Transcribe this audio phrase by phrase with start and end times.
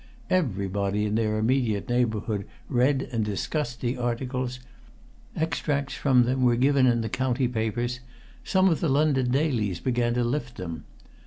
[0.31, 4.59] Everybody in their immediate neighbourhood read and discussed the articles;
[5.35, 7.99] extracts from them were given in the county papers;
[8.43, 10.85] some of the London dailies began to lift them.